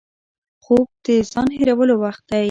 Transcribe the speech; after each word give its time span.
خوب 0.63 0.87
د 1.05 1.07
ځان 1.31 1.49
هېرولو 1.57 1.95
وخت 2.03 2.23
دی 2.29 2.39